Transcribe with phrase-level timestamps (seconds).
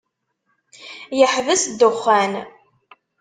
[1.19, 2.33] Yeḥbes ddexxan.